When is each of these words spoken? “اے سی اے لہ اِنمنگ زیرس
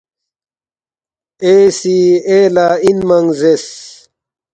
“اے 1.43 1.53
سی 1.79 1.97
اے 2.29 2.37
لہ 2.55 2.65
اِنمنگ 2.85 3.27
زیرس 3.39 3.67